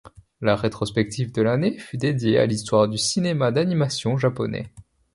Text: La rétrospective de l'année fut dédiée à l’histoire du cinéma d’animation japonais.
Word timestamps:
La 0.41 0.55
rétrospective 0.55 1.31
de 1.31 1.43
l'année 1.43 1.77
fut 1.77 1.97
dédiée 1.99 2.39
à 2.39 2.47
l’histoire 2.47 2.87
du 2.87 2.97
cinéma 2.97 3.51
d’animation 3.51 4.17
japonais. 4.17 4.71